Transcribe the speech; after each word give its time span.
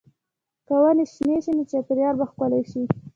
که 0.65 0.73
ونې 0.81 1.05
شنې 1.13 1.37
شي، 1.43 1.51
نو 1.57 1.63
چاپېریال 1.71 2.15
به 2.19 2.25
ښکلی 2.31 2.61
شي. 2.71 2.81